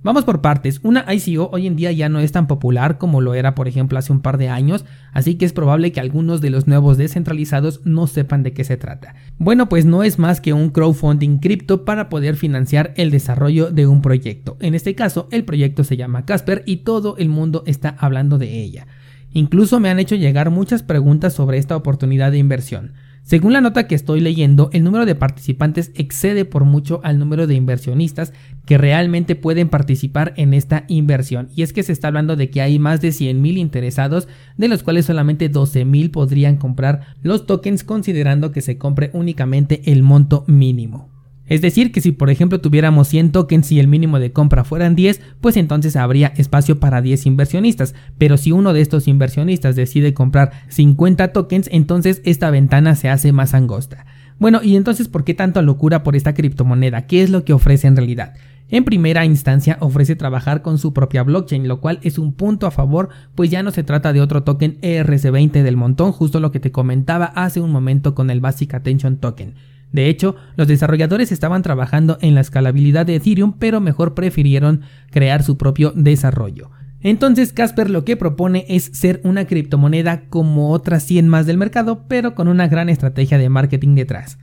Vamos 0.00 0.24
por 0.24 0.40
partes, 0.40 0.78
una 0.84 1.12
ICO 1.12 1.50
hoy 1.52 1.66
en 1.66 1.74
día 1.74 1.90
ya 1.90 2.08
no 2.08 2.20
es 2.20 2.30
tan 2.30 2.46
popular 2.46 2.98
como 2.98 3.20
lo 3.20 3.34
era 3.34 3.56
por 3.56 3.66
ejemplo 3.66 3.98
hace 3.98 4.12
un 4.12 4.20
par 4.20 4.38
de 4.38 4.48
años, 4.48 4.84
así 5.12 5.34
que 5.34 5.44
es 5.44 5.52
probable 5.52 5.90
que 5.90 5.98
algunos 5.98 6.40
de 6.40 6.50
los 6.50 6.68
nuevos 6.68 6.98
descentralizados 6.98 7.80
no 7.84 8.06
sepan 8.06 8.44
de 8.44 8.52
qué 8.52 8.62
se 8.62 8.76
trata. 8.76 9.16
Bueno, 9.38 9.68
pues 9.68 9.86
no 9.86 10.04
es 10.04 10.20
más 10.20 10.40
que 10.40 10.52
un 10.52 10.70
crowdfunding 10.70 11.38
cripto 11.38 11.84
para 11.84 12.08
poder 12.08 12.36
financiar 12.36 12.94
el 12.96 13.10
desarrollo 13.10 13.72
de 13.72 13.88
un 13.88 14.00
proyecto. 14.00 14.56
En 14.60 14.76
este 14.76 14.94
caso, 14.94 15.26
el 15.32 15.44
proyecto 15.44 15.82
se 15.82 15.96
llama 15.96 16.24
Casper 16.24 16.62
y 16.64 16.78
todo 16.78 17.16
el 17.16 17.28
mundo 17.28 17.64
está 17.66 17.96
hablando 17.98 18.38
de 18.38 18.62
ella. 18.62 18.86
Incluso 19.32 19.80
me 19.80 19.90
han 19.90 19.98
hecho 19.98 20.14
llegar 20.14 20.50
muchas 20.50 20.84
preguntas 20.84 21.34
sobre 21.34 21.58
esta 21.58 21.76
oportunidad 21.76 22.30
de 22.30 22.38
inversión. 22.38 22.92
Según 23.28 23.52
la 23.52 23.60
nota 23.60 23.86
que 23.86 23.94
estoy 23.94 24.22
leyendo, 24.22 24.70
el 24.72 24.84
número 24.84 25.04
de 25.04 25.14
participantes 25.14 25.92
excede 25.94 26.46
por 26.46 26.64
mucho 26.64 27.02
al 27.04 27.18
número 27.18 27.46
de 27.46 27.56
inversionistas 27.56 28.32
que 28.64 28.78
realmente 28.78 29.36
pueden 29.36 29.68
participar 29.68 30.32
en 30.38 30.54
esta 30.54 30.86
inversión. 30.88 31.50
Y 31.54 31.60
es 31.60 31.74
que 31.74 31.82
se 31.82 31.92
está 31.92 32.08
hablando 32.08 32.36
de 32.36 32.48
que 32.48 32.62
hay 32.62 32.78
más 32.78 33.02
de 33.02 33.10
100.000 33.10 33.58
interesados, 33.58 34.28
de 34.56 34.68
los 34.68 34.82
cuales 34.82 35.04
solamente 35.04 35.52
12.000 35.52 36.10
podrían 36.10 36.56
comprar 36.56 37.16
los 37.22 37.44
tokens 37.44 37.84
considerando 37.84 38.50
que 38.50 38.62
se 38.62 38.78
compre 38.78 39.10
únicamente 39.12 39.82
el 39.92 40.02
monto 40.02 40.44
mínimo. 40.46 41.17
Es 41.48 41.60
decir, 41.60 41.92
que 41.92 42.00
si 42.00 42.12
por 42.12 42.30
ejemplo 42.30 42.60
tuviéramos 42.60 43.08
100 43.08 43.32
tokens 43.32 43.72
y 43.72 43.80
el 43.80 43.88
mínimo 43.88 44.18
de 44.18 44.32
compra 44.32 44.64
fueran 44.64 44.94
10, 44.94 45.20
pues 45.40 45.56
entonces 45.56 45.96
habría 45.96 46.28
espacio 46.36 46.78
para 46.78 47.02
10 47.02 47.26
inversionistas. 47.26 47.94
Pero 48.18 48.36
si 48.36 48.52
uno 48.52 48.72
de 48.72 48.80
estos 48.80 49.08
inversionistas 49.08 49.76
decide 49.76 50.14
comprar 50.14 50.52
50 50.68 51.32
tokens, 51.32 51.68
entonces 51.72 52.20
esta 52.24 52.50
ventana 52.50 52.94
se 52.94 53.08
hace 53.08 53.32
más 53.32 53.54
angosta. 53.54 54.06
Bueno, 54.38 54.60
y 54.62 54.76
entonces, 54.76 55.08
¿por 55.08 55.24
qué 55.24 55.34
tanta 55.34 55.62
locura 55.62 56.04
por 56.04 56.14
esta 56.14 56.34
criptomoneda? 56.34 57.06
¿Qué 57.06 57.22
es 57.22 57.30
lo 57.30 57.44
que 57.44 57.52
ofrece 57.52 57.88
en 57.88 57.96
realidad? 57.96 58.34
En 58.70 58.84
primera 58.84 59.24
instancia 59.24 59.78
ofrece 59.80 60.14
trabajar 60.14 60.60
con 60.60 60.78
su 60.78 60.92
propia 60.92 61.22
blockchain, 61.22 61.66
lo 61.66 61.80
cual 61.80 61.98
es 62.02 62.18
un 62.18 62.34
punto 62.34 62.66
a 62.66 62.70
favor, 62.70 63.08
pues 63.34 63.50
ya 63.50 63.62
no 63.62 63.70
se 63.70 63.82
trata 63.82 64.12
de 64.12 64.20
otro 64.20 64.42
token 64.42 64.78
ERC20 64.82 65.62
del 65.62 65.78
montón, 65.78 66.12
justo 66.12 66.38
lo 66.38 66.52
que 66.52 66.60
te 66.60 66.70
comentaba 66.70 67.24
hace 67.24 67.60
un 67.60 67.72
momento 67.72 68.14
con 68.14 68.30
el 68.30 68.40
Basic 68.40 68.74
Attention 68.74 69.16
Token. 69.16 69.54
De 69.92 70.08
hecho, 70.08 70.36
los 70.56 70.68
desarrolladores 70.68 71.32
estaban 71.32 71.62
trabajando 71.62 72.18
en 72.20 72.34
la 72.34 72.40
escalabilidad 72.40 73.06
de 73.06 73.16
Ethereum, 73.16 73.54
pero 73.58 73.80
mejor 73.80 74.14
prefirieron 74.14 74.82
crear 75.10 75.42
su 75.42 75.56
propio 75.56 75.92
desarrollo. 75.94 76.70
Entonces 77.00 77.52
Casper 77.52 77.90
lo 77.90 78.04
que 78.04 78.16
propone 78.16 78.66
es 78.68 78.90
ser 78.92 79.20
una 79.22 79.46
criptomoneda 79.46 80.22
como 80.28 80.70
otras 80.72 81.04
100 81.04 81.28
más 81.28 81.46
del 81.46 81.56
mercado, 81.56 82.06
pero 82.08 82.34
con 82.34 82.48
una 82.48 82.66
gran 82.66 82.88
estrategia 82.88 83.38
de 83.38 83.48
marketing 83.48 83.94
detrás. 83.94 84.38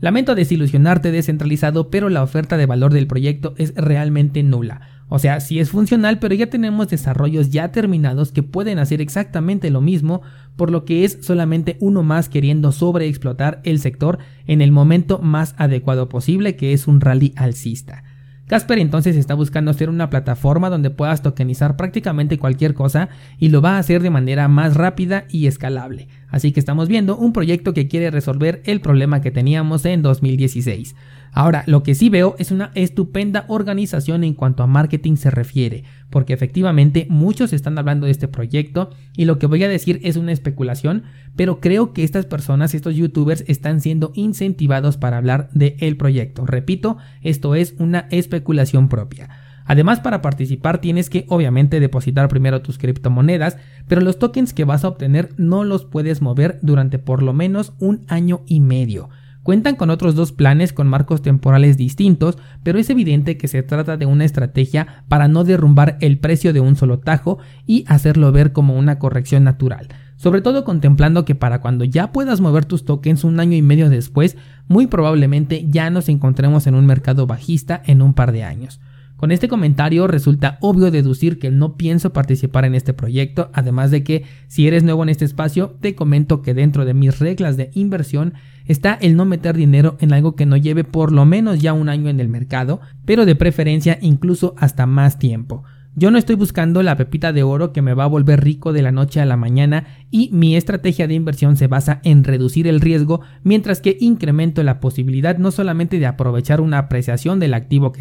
Lamento 0.00 0.34
desilusionarte 0.34 1.12
descentralizado, 1.12 1.90
pero 1.90 2.08
la 2.08 2.22
oferta 2.22 2.56
de 2.56 2.66
valor 2.66 2.92
del 2.92 3.06
proyecto 3.06 3.54
es 3.58 3.74
realmente 3.74 4.42
nula. 4.42 4.80
O 5.08 5.18
sea, 5.18 5.40
sí 5.40 5.58
es 5.58 5.70
funcional, 5.70 6.20
pero 6.20 6.34
ya 6.34 6.46
tenemos 6.48 6.88
desarrollos 6.88 7.50
ya 7.50 7.72
terminados 7.72 8.32
que 8.32 8.42
pueden 8.42 8.78
hacer 8.78 9.00
exactamente 9.00 9.68
lo 9.68 9.80
mismo, 9.80 10.22
por 10.56 10.70
lo 10.70 10.84
que 10.84 11.04
es 11.04 11.18
solamente 11.20 11.76
uno 11.80 12.02
más 12.02 12.28
queriendo 12.28 12.72
sobreexplotar 12.72 13.60
el 13.64 13.80
sector 13.80 14.18
en 14.46 14.62
el 14.62 14.72
momento 14.72 15.18
más 15.18 15.54
adecuado 15.58 16.08
posible, 16.08 16.56
que 16.56 16.72
es 16.72 16.86
un 16.86 17.00
rally 17.00 17.34
alcista. 17.36 18.04
Casper 18.50 18.80
entonces 18.80 19.14
está 19.14 19.34
buscando 19.34 19.72
ser 19.74 19.88
una 19.88 20.10
plataforma 20.10 20.70
donde 20.70 20.90
puedas 20.90 21.22
tokenizar 21.22 21.76
prácticamente 21.76 22.36
cualquier 22.36 22.74
cosa 22.74 23.08
y 23.38 23.50
lo 23.50 23.62
va 23.62 23.76
a 23.76 23.78
hacer 23.78 24.02
de 24.02 24.10
manera 24.10 24.48
más 24.48 24.74
rápida 24.74 25.24
y 25.30 25.46
escalable. 25.46 26.08
Así 26.26 26.50
que 26.50 26.58
estamos 26.58 26.88
viendo 26.88 27.16
un 27.16 27.32
proyecto 27.32 27.74
que 27.74 27.86
quiere 27.86 28.10
resolver 28.10 28.60
el 28.64 28.80
problema 28.80 29.20
que 29.20 29.30
teníamos 29.30 29.84
en 29.84 30.02
2016. 30.02 30.96
Ahora, 31.32 31.62
lo 31.66 31.82
que 31.82 31.94
sí 31.94 32.08
veo 32.08 32.34
es 32.38 32.50
una 32.50 32.72
estupenda 32.74 33.44
organización 33.48 34.24
en 34.24 34.34
cuanto 34.34 34.62
a 34.62 34.66
marketing 34.66 35.16
se 35.16 35.30
refiere, 35.30 35.84
porque 36.10 36.32
efectivamente 36.32 37.06
muchos 37.08 37.52
están 37.52 37.78
hablando 37.78 38.06
de 38.06 38.12
este 38.12 38.26
proyecto 38.26 38.90
y 39.16 39.26
lo 39.26 39.38
que 39.38 39.46
voy 39.46 39.62
a 39.62 39.68
decir 39.68 40.00
es 40.02 40.16
una 40.16 40.32
especulación, 40.32 41.04
pero 41.36 41.60
creo 41.60 41.92
que 41.92 42.02
estas 42.02 42.26
personas, 42.26 42.74
estos 42.74 42.96
youtubers, 42.96 43.44
están 43.46 43.80
siendo 43.80 44.10
incentivados 44.14 44.96
para 44.96 45.18
hablar 45.18 45.50
del 45.52 45.96
proyecto. 45.96 46.46
Repito, 46.46 46.98
esto 47.22 47.54
es 47.54 47.74
una 47.78 48.08
especulación 48.10 48.88
propia. 48.88 49.28
Además, 49.66 50.00
para 50.00 50.20
participar 50.20 50.80
tienes 50.80 51.10
que 51.10 51.26
obviamente 51.28 51.78
depositar 51.78 52.26
primero 52.26 52.60
tus 52.60 52.76
criptomonedas, 52.76 53.56
pero 53.86 54.00
los 54.00 54.18
tokens 54.18 54.52
que 54.52 54.64
vas 54.64 54.84
a 54.84 54.88
obtener 54.88 55.32
no 55.36 55.62
los 55.62 55.84
puedes 55.84 56.22
mover 56.22 56.58
durante 56.60 56.98
por 56.98 57.22
lo 57.22 57.32
menos 57.32 57.72
un 57.78 58.04
año 58.08 58.40
y 58.46 58.58
medio. 58.58 59.10
Cuentan 59.50 59.74
con 59.74 59.90
otros 59.90 60.14
dos 60.14 60.30
planes 60.30 60.72
con 60.72 60.86
marcos 60.86 61.22
temporales 61.22 61.76
distintos, 61.76 62.38
pero 62.62 62.78
es 62.78 62.88
evidente 62.88 63.36
que 63.36 63.48
se 63.48 63.64
trata 63.64 63.96
de 63.96 64.06
una 64.06 64.24
estrategia 64.24 65.02
para 65.08 65.26
no 65.26 65.42
derrumbar 65.42 65.98
el 66.00 66.20
precio 66.20 66.52
de 66.52 66.60
un 66.60 66.76
solo 66.76 67.00
tajo 67.00 67.38
y 67.66 67.84
hacerlo 67.88 68.30
ver 68.30 68.52
como 68.52 68.78
una 68.78 69.00
corrección 69.00 69.42
natural. 69.42 69.88
Sobre 70.14 70.40
todo 70.40 70.62
contemplando 70.62 71.24
que 71.24 71.34
para 71.34 71.60
cuando 71.60 71.82
ya 71.82 72.12
puedas 72.12 72.40
mover 72.40 72.64
tus 72.64 72.84
tokens 72.84 73.24
un 73.24 73.40
año 73.40 73.56
y 73.56 73.62
medio 73.62 73.90
después, 73.90 74.36
muy 74.68 74.86
probablemente 74.86 75.66
ya 75.68 75.90
nos 75.90 76.08
encontremos 76.08 76.68
en 76.68 76.76
un 76.76 76.86
mercado 76.86 77.26
bajista 77.26 77.82
en 77.86 78.02
un 78.02 78.14
par 78.14 78.30
de 78.30 78.44
años. 78.44 78.78
Con 79.20 79.32
este 79.32 79.48
comentario 79.48 80.06
resulta 80.06 80.56
obvio 80.62 80.90
deducir 80.90 81.38
que 81.38 81.50
no 81.50 81.76
pienso 81.76 82.10
participar 82.10 82.64
en 82.64 82.74
este 82.74 82.94
proyecto, 82.94 83.50
además 83.52 83.90
de 83.90 84.02
que 84.02 84.24
si 84.46 84.66
eres 84.66 84.82
nuevo 84.82 85.02
en 85.02 85.10
este 85.10 85.26
espacio, 85.26 85.76
te 85.78 85.94
comento 85.94 86.40
que 86.40 86.54
dentro 86.54 86.86
de 86.86 86.94
mis 86.94 87.18
reglas 87.18 87.58
de 87.58 87.70
inversión 87.74 88.32
está 88.64 88.94
el 88.94 89.16
no 89.16 89.26
meter 89.26 89.58
dinero 89.58 89.98
en 90.00 90.14
algo 90.14 90.36
que 90.36 90.46
no 90.46 90.56
lleve 90.56 90.84
por 90.84 91.12
lo 91.12 91.26
menos 91.26 91.60
ya 91.60 91.74
un 91.74 91.90
año 91.90 92.08
en 92.08 92.18
el 92.18 92.30
mercado, 92.30 92.80
pero 93.04 93.26
de 93.26 93.36
preferencia 93.36 93.98
incluso 94.00 94.54
hasta 94.56 94.86
más 94.86 95.18
tiempo. 95.18 95.64
Yo 95.96 96.12
no 96.12 96.18
estoy 96.18 96.36
buscando 96.36 96.84
la 96.84 96.96
pepita 96.96 97.32
de 97.32 97.42
oro 97.42 97.72
que 97.72 97.82
me 97.82 97.94
va 97.94 98.04
a 98.04 98.08
volver 98.08 98.44
rico 98.44 98.72
de 98.72 98.80
la 98.80 98.92
noche 98.92 99.20
a 99.20 99.26
la 99.26 99.36
mañana 99.36 99.86
y 100.08 100.30
mi 100.32 100.54
estrategia 100.54 101.08
de 101.08 101.14
inversión 101.14 101.56
se 101.56 101.66
basa 101.66 102.00
en 102.04 102.22
reducir 102.22 102.68
el 102.68 102.80
riesgo 102.80 103.22
mientras 103.42 103.80
que 103.80 103.96
incremento 104.00 104.62
la 104.62 104.78
posibilidad 104.78 105.36
no 105.38 105.50
solamente 105.50 105.98
de 105.98 106.06
aprovechar 106.06 106.60
una 106.60 106.78
apreciación 106.78 107.40
del 107.40 107.54
activo 107.54 107.92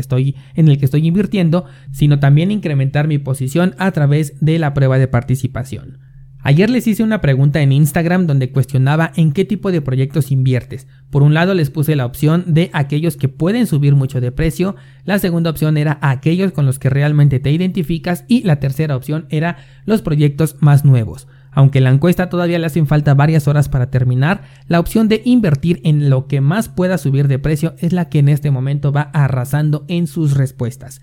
en 0.53 0.67
el 0.67 0.77
que 0.77 0.85
estoy 0.85 1.07
invirtiendo, 1.07 1.65
sino 1.91 2.19
también 2.19 2.51
incrementar 2.51 3.07
mi 3.07 3.17
posición 3.17 3.73
a 3.79 3.91
través 3.91 4.39
de 4.39 4.59
la 4.59 4.75
prueba 4.75 4.99
de 4.99 5.07
participación. 5.07 6.08
Ayer 6.49 6.67
les 6.71 6.87
hice 6.87 7.03
una 7.03 7.21
pregunta 7.21 7.61
en 7.61 7.71
Instagram 7.71 8.25
donde 8.25 8.49
cuestionaba 8.49 9.11
en 9.15 9.33
qué 9.33 9.45
tipo 9.45 9.71
de 9.71 9.83
proyectos 9.83 10.31
inviertes. 10.31 10.87
Por 11.11 11.21
un 11.21 11.35
lado 11.35 11.53
les 11.53 11.69
puse 11.69 11.95
la 11.95 12.07
opción 12.07 12.43
de 12.47 12.71
aquellos 12.73 13.17
que 13.17 13.29
pueden 13.29 13.67
subir 13.67 13.93
mucho 13.93 14.19
de 14.19 14.31
precio, 14.31 14.75
la 15.05 15.19
segunda 15.19 15.51
opción 15.51 15.77
era 15.77 15.99
aquellos 16.01 16.51
con 16.51 16.65
los 16.65 16.79
que 16.79 16.89
realmente 16.89 17.39
te 17.39 17.51
identificas 17.51 18.25
y 18.27 18.41
la 18.41 18.55
tercera 18.59 18.95
opción 18.95 19.27
era 19.29 19.57
los 19.85 20.01
proyectos 20.01 20.55
más 20.59 20.83
nuevos. 20.85 21.27
Aunque 21.51 21.81
la 21.81 21.91
encuesta 21.91 22.29
todavía 22.29 22.57
le 22.57 22.65
hacen 22.65 22.87
falta 22.87 23.13
varias 23.13 23.47
horas 23.47 23.69
para 23.69 23.91
terminar, 23.91 24.41
la 24.67 24.79
opción 24.79 25.07
de 25.07 25.21
invertir 25.25 25.81
en 25.83 26.09
lo 26.09 26.25
que 26.25 26.41
más 26.41 26.67
pueda 26.67 26.97
subir 26.97 27.27
de 27.27 27.37
precio 27.37 27.75
es 27.77 27.93
la 27.93 28.09
que 28.09 28.17
en 28.17 28.27
este 28.29 28.49
momento 28.49 28.91
va 28.91 29.11
arrasando 29.13 29.85
en 29.87 30.07
sus 30.07 30.33
respuestas. 30.33 30.99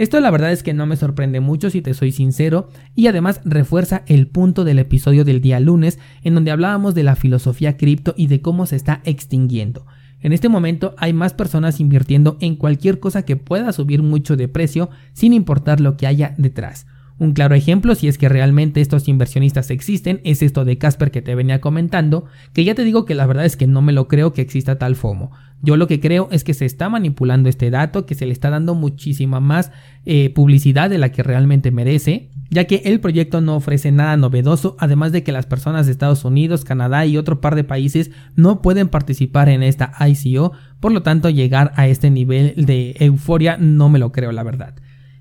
Esto 0.00 0.18
la 0.18 0.30
verdad 0.30 0.50
es 0.50 0.62
que 0.62 0.72
no 0.72 0.86
me 0.86 0.96
sorprende 0.96 1.40
mucho 1.40 1.68
si 1.68 1.82
te 1.82 1.92
soy 1.92 2.10
sincero 2.10 2.70
y 2.94 3.08
además 3.08 3.42
refuerza 3.44 4.02
el 4.06 4.28
punto 4.28 4.64
del 4.64 4.78
episodio 4.78 5.26
del 5.26 5.42
día 5.42 5.60
lunes 5.60 5.98
en 6.22 6.34
donde 6.34 6.50
hablábamos 6.50 6.94
de 6.94 7.02
la 7.02 7.16
filosofía 7.16 7.76
cripto 7.76 8.14
y 8.16 8.26
de 8.28 8.40
cómo 8.40 8.64
se 8.64 8.76
está 8.76 9.02
extinguiendo. 9.04 9.84
En 10.22 10.32
este 10.32 10.48
momento 10.48 10.94
hay 10.96 11.12
más 11.12 11.34
personas 11.34 11.80
invirtiendo 11.80 12.38
en 12.40 12.56
cualquier 12.56 12.98
cosa 12.98 13.26
que 13.26 13.36
pueda 13.36 13.74
subir 13.74 14.02
mucho 14.02 14.38
de 14.38 14.48
precio 14.48 14.88
sin 15.12 15.34
importar 15.34 15.82
lo 15.82 15.98
que 15.98 16.06
haya 16.06 16.34
detrás. 16.38 16.86
Un 17.20 17.34
claro 17.34 17.54
ejemplo, 17.54 17.94
si 17.94 18.08
es 18.08 18.16
que 18.16 18.30
realmente 18.30 18.80
estos 18.80 19.06
inversionistas 19.06 19.70
existen, 19.70 20.22
es 20.24 20.40
esto 20.40 20.64
de 20.64 20.78
Casper 20.78 21.10
que 21.10 21.20
te 21.20 21.34
venía 21.34 21.60
comentando, 21.60 22.24
que 22.54 22.64
ya 22.64 22.74
te 22.74 22.82
digo 22.82 23.04
que 23.04 23.14
la 23.14 23.26
verdad 23.26 23.44
es 23.44 23.58
que 23.58 23.66
no 23.66 23.82
me 23.82 23.92
lo 23.92 24.08
creo 24.08 24.32
que 24.32 24.40
exista 24.40 24.78
tal 24.78 24.96
FOMO. 24.96 25.30
Yo 25.60 25.76
lo 25.76 25.86
que 25.86 26.00
creo 26.00 26.28
es 26.32 26.44
que 26.44 26.54
se 26.54 26.64
está 26.64 26.88
manipulando 26.88 27.50
este 27.50 27.68
dato, 27.68 28.06
que 28.06 28.14
se 28.14 28.24
le 28.24 28.32
está 28.32 28.48
dando 28.48 28.74
muchísima 28.74 29.38
más 29.38 29.70
eh, 30.06 30.30
publicidad 30.30 30.88
de 30.88 30.96
la 30.96 31.12
que 31.12 31.22
realmente 31.22 31.70
merece, 31.70 32.30
ya 32.48 32.64
que 32.64 32.76
el 32.86 33.00
proyecto 33.00 33.42
no 33.42 33.54
ofrece 33.54 33.92
nada 33.92 34.16
novedoso, 34.16 34.76
además 34.78 35.12
de 35.12 35.22
que 35.22 35.30
las 35.30 35.44
personas 35.44 35.84
de 35.84 35.92
Estados 35.92 36.24
Unidos, 36.24 36.64
Canadá 36.64 37.04
y 37.04 37.18
otro 37.18 37.42
par 37.42 37.54
de 37.54 37.64
países 37.64 38.10
no 38.34 38.62
pueden 38.62 38.88
participar 38.88 39.50
en 39.50 39.62
esta 39.62 39.92
ICO, 40.08 40.52
por 40.80 40.90
lo 40.90 41.02
tanto 41.02 41.28
llegar 41.28 41.72
a 41.76 41.86
este 41.86 42.08
nivel 42.08 42.54
de 42.56 42.96
euforia 42.98 43.58
no 43.58 43.90
me 43.90 43.98
lo 43.98 44.10
creo 44.10 44.32
la 44.32 44.42
verdad. 44.42 44.74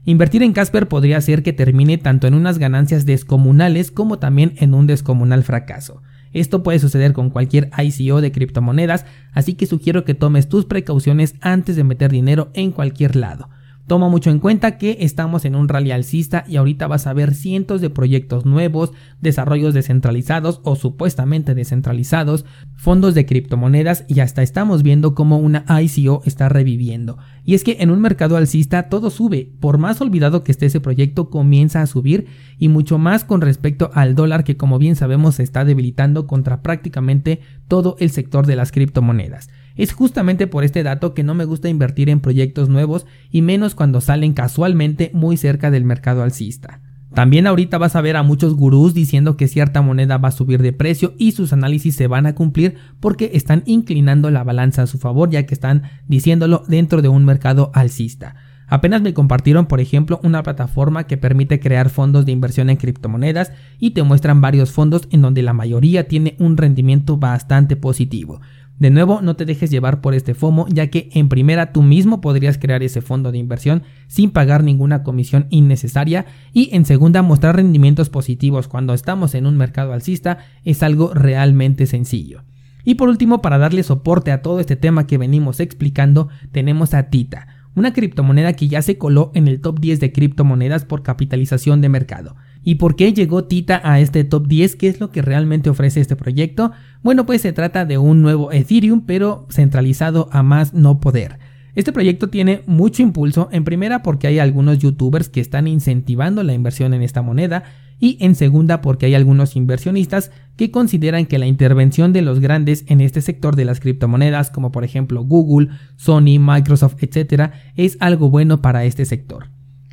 Invertir 0.10 0.42
en 0.42 0.54
Casper 0.54 0.88
podría 0.88 1.18
hacer 1.18 1.44
que 1.44 1.54
termine 1.54 2.00
tanto 2.00 2.26
en 2.26 2.34
unas 2.34 2.58
ganancias 2.58 3.06
descomunales 3.06 3.92
como 3.92 4.18
también 4.18 4.56
en 4.58 4.74
un 4.74 4.88
descomunal 4.88 5.44
fracaso. 5.44 6.02
Esto 6.34 6.64
puede 6.64 6.80
suceder 6.80 7.14
con 7.14 7.30
cualquier 7.30 7.70
ICO 7.78 8.20
de 8.20 8.32
criptomonedas, 8.32 9.06
así 9.34 9.54
que 9.54 9.68
sugiero 9.68 10.06
que 10.06 10.16
tomes 10.16 10.50
tus 10.50 10.66
precauciones 10.66 11.36
antes 11.42 11.76
de 11.76 11.84
meter 11.84 12.10
dinero 12.10 12.50
en 12.56 12.72
cualquier 12.72 13.16
lado. 13.16 13.50
Toma 13.90 14.08
mucho 14.08 14.30
en 14.30 14.38
cuenta 14.38 14.78
que 14.78 14.98
estamos 15.00 15.46
en 15.46 15.56
un 15.56 15.68
rally 15.68 15.90
alcista 15.90 16.44
y 16.48 16.58
ahorita 16.58 16.86
vas 16.86 17.08
a 17.08 17.14
ver 17.14 17.34
cientos 17.34 17.82
de 17.82 17.90
proyectos 17.90 18.46
nuevos, 18.46 18.92
desarrollos 19.20 19.74
descentralizados 19.74 20.62
o 20.64 20.76
supuestamente 20.76 21.56
descentralizados, 21.56 22.46
fondos 22.76 23.16
de 23.16 23.26
criptomonedas 23.26 24.06
y 24.08 24.20
hasta 24.20 24.44
estamos 24.44 24.84
viendo 24.84 25.16
cómo 25.16 25.40
una 25.40 25.66
ICO 25.82 26.22
está 26.26 26.50
reviviendo. 26.50 27.18
Y 27.44 27.56
es 27.56 27.64
que 27.64 27.78
en 27.80 27.90
un 27.90 28.00
mercado 28.00 28.38
alcista 28.38 28.90
todo 28.90 29.10
sube, 29.10 29.52
por 29.60 29.80
más 29.80 30.00
olvidado 30.02 30.44
que 30.44 30.52
esté 30.52 30.68
ese 30.68 30.82
proyecto 30.82 31.32
comienza 31.32 31.82
a 31.82 31.88
subir 31.88 32.28
y 32.60 32.70
mucho 32.70 33.00
más 33.00 33.24
con 33.24 33.42
respecto 33.42 33.90
al 33.96 34.14
dólar 34.14 34.44
que 34.44 34.56
como 34.56 34.78
bien 34.78 34.96
sabemos 34.96 35.38
se 35.38 35.44
está 35.44 35.66
debilitando 35.66 36.28
contra 36.28 36.62
prácticamente 36.62 37.40
todo 37.68 37.96
el 37.98 38.12
sector 38.12 38.46
de 38.46 38.56
las 38.56 38.72
criptomonedas. 38.72 39.50
Es 39.80 39.94
justamente 39.94 40.46
por 40.46 40.66
este 40.66 40.84
dato 40.84 41.14
que 41.14 41.24
no 41.24 41.36
me 41.36 41.46
gusta 41.46 41.70
invertir 41.70 42.10
en 42.10 42.20
proyectos 42.20 42.68
nuevos 42.68 43.06
y 43.32 43.42
menos 43.42 43.76
cuando 43.76 44.02
salen 44.02 44.34
casualmente 44.34 45.10
muy 45.14 45.38
cerca 45.38 45.72
del 45.72 45.86
mercado 45.86 46.22
alcista. 46.22 46.82
También 47.14 47.48
ahorita 47.48 47.78
vas 47.78 47.96
a 47.96 48.02
ver 48.02 48.18
a 48.18 48.24
muchos 48.24 48.56
gurús 48.56 48.94
diciendo 48.94 49.38
que 49.38 49.48
cierta 49.48 49.82
moneda 49.82 50.18
va 50.18 50.28
a 50.28 50.32
subir 50.34 50.62
de 50.62 50.74
precio 50.74 51.14
y 51.18 51.32
sus 51.32 51.54
análisis 51.54 51.96
se 51.96 52.08
van 52.08 52.26
a 52.26 52.36
cumplir 52.36 52.76
porque 53.00 53.32
están 53.36 53.64
inclinando 53.68 54.30
la 54.32 54.44
balanza 54.44 54.82
a 54.82 54.88
su 54.88 54.98
favor 54.98 55.30
ya 55.30 55.46
que 55.46 55.54
están 55.54 55.84
diciéndolo 56.10 56.66
dentro 56.68 57.02
de 57.02 57.08
un 57.08 57.24
mercado 57.24 57.72
alcista. 57.74 58.36
Apenas 58.68 59.02
me 59.02 59.14
compartieron, 59.14 59.66
por 59.66 59.80
ejemplo, 59.80 60.20
una 60.24 60.44
plataforma 60.44 61.08
que 61.08 61.18
permite 61.18 61.60
crear 61.60 61.90
fondos 61.90 62.26
de 62.26 62.34
inversión 62.34 62.70
en 62.70 62.78
criptomonedas 62.78 63.52
y 63.80 63.92
te 63.92 64.04
muestran 64.04 64.42
varios 64.42 64.72
fondos 64.72 65.08
en 65.10 65.22
donde 65.22 65.42
la 65.42 65.54
mayoría 65.54 66.08
tiene 66.08 66.36
un 66.38 66.56
rendimiento 66.56 67.18
bastante 67.18 67.76
positivo. 67.76 68.42
De 68.80 68.90
nuevo, 68.92 69.22
no 69.22 69.36
te 69.36 69.44
dejes 69.44 69.70
llevar 69.70 70.00
por 70.00 70.14
este 70.14 70.34
FOMO, 70.34 70.66
ya 70.70 70.88
que 70.88 71.10
en 71.14 71.28
primera 71.28 71.74
tú 71.74 71.84
mismo 71.84 72.22
podrías 72.22 72.58
crear 72.58 72.82
ese 72.82 73.02
fondo 73.02 73.34
de 73.34 73.38
inversión 73.38 73.84
sin 74.08 74.32
pagar 74.32 74.64
ninguna 74.64 75.04
comisión 75.04 75.48
innecesaria 75.50 76.26
y 76.54 76.70
en 76.74 76.86
segunda 76.86 77.22
mostrar 77.22 77.58
rendimientos 77.58 78.10
positivos 78.10 78.70
cuando 78.70 78.94
estamos 78.94 79.36
en 79.36 79.46
un 79.46 79.58
mercado 79.58 79.92
alcista 79.92 80.38
es 80.64 80.82
algo 80.82 81.14
realmente 81.14 81.88
sencillo. 81.88 82.44
Y 82.86 82.96
por 82.96 83.10
último, 83.10 83.42
para 83.42 83.58
darle 83.58 83.84
soporte 83.84 84.32
a 84.32 84.42
todo 84.42 84.62
este 84.62 84.78
tema 84.78 85.08
que 85.08 85.18
venimos 85.18 85.60
explicando, 85.60 86.30
tenemos 86.54 86.94
a 86.94 87.10
Tita, 87.10 87.48
una 87.76 87.92
criptomoneda 87.92 88.54
que 88.54 88.70
ya 88.70 88.82
se 88.82 88.98
coló 88.98 89.32
en 89.36 89.50
el 89.50 89.60
top 89.60 89.82
10 89.82 90.00
de 90.00 90.14
criptomonedas 90.14 90.86
por 90.86 91.04
capitalización 91.04 91.82
de 91.82 91.90
mercado. 91.90 92.38
¿Y 92.64 92.76
por 92.76 92.96
qué 92.96 93.14
llegó 93.14 93.46
Tita 93.46 93.82
a 93.84 94.00
este 94.00 94.24
top 94.24 94.48
10? 94.48 94.76
¿Qué 94.76 94.88
es 94.88 95.00
lo 95.00 95.12
que 95.12 95.22
realmente 95.22 95.70
ofrece 95.70 96.02
este 96.02 96.16
proyecto? 96.16 96.72
Bueno, 97.02 97.26
pues 97.26 97.42
se 97.42 97.54
trata 97.54 97.86
de 97.86 97.98
un 97.98 98.22
nuevo 98.22 98.52
Ethereum, 98.52 99.06
pero 99.06 99.48
centralizado 99.50 100.28
a 100.32 100.44
más 100.44 100.74
no 100.74 101.00
poder. 101.00 101.40
Este 101.76 101.94
proyecto 101.94 102.30
tiene 102.30 102.62
mucho 102.66 103.02
impulso, 103.02 103.48
en 103.54 103.64
primera 103.64 104.04
porque 104.04 104.28
hay 104.28 104.40
algunos 104.40 104.80
youtubers 104.80 105.30
que 105.30 105.40
están 105.40 105.68
incentivando 105.68 106.44
la 106.44 106.54
inversión 106.54 106.94
en 106.94 107.02
esta 107.02 107.22
moneda 107.22 107.64
y 108.00 108.18
en 108.20 108.36
segunda 108.36 108.82
porque 108.82 109.06
hay 109.06 109.16
algunos 109.16 109.56
inversionistas 109.56 110.32
que 110.58 110.72
consideran 110.72 111.26
que 111.26 111.40
la 111.40 111.48
intervención 111.48 112.12
de 112.12 112.22
los 112.22 112.42
grandes 112.42 112.84
en 112.88 113.00
este 113.00 113.22
sector 113.22 113.56
de 113.56 113.66
las 113.66 113.80
criptomonedas 113.80 114.50
como 114.50 114.72
por 114.72 114.84
ejemplo 114.84 115.24
Google, 115.24 115.70
Sony, 115.96 116.38
Microsoft, 116.40 117.02
etc. 117.02 117.52
es 117.76 117.96
algo 118.02 118.30
bueno 118.30 118.62
para 118.62 118.84
este 118.84 119.06
sector. 119.06 119.50